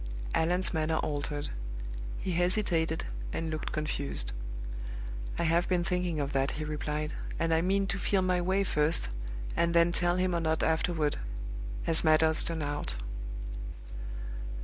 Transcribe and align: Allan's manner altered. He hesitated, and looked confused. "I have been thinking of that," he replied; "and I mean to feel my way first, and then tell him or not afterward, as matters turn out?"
Allan's 0.33 0.73
manner 0.73 0.95
altered. 0.97 1.51
He 2.17 2.31
hesitated, 2.31 3.05
and 3.31 3.51
looked 3.51 3.71
confused. 3.71 4.31
"I 5.37 5.43
have 5.43 5.69
been 5.69 5.83
thinking 5.83 6.19
of 6.19 6.33
that," 6.33 6.49
he 6.57 6.63
replied; 6.65 7.13
"and 7.37 7.53
I 7.53 7.61
mean 7.61 7.85
to 7.85 7.99
feel 7.99 8.23
my 8.23 8.41
way 8.41 8.63
first, 8.63 9.09
and 9.55 9.75
then 9.75 9.91
tell 9.91 10.15
him 10.15 10.33
or 10.35 10.39
not 10.39 10.63
afterward, 10.63 11.17
as 11.85 12.03
matters 12.03 12.43
turn 12.43 12.63
out?" 12.63 12.95